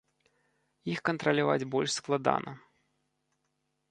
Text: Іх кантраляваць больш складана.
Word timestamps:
Іх 0.93 0.99
кантраляваць 1.09 1.67
больш 1.75 1.91
складана. 1.99 2.51